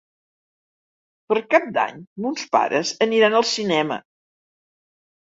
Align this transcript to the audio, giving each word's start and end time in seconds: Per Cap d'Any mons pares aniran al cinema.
Per 1.31 1.35
Cap 1.51 1.67
d'Any 1.75 1.99
mons 2.25 2.45
pares 2.55 2.93
aniran 3.07 3.35
al 3.41 3.45
cinema. 3.51 3.99